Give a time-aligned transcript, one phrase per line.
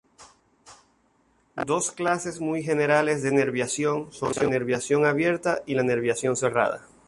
[1.63, 6.87] Dos clases muy generales de nerviación son la nerviación abierta y la nerviación cerrada.